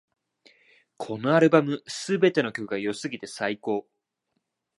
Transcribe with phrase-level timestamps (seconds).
[0.97, 3.85] このアルバム、すべての曲が良すぎて最高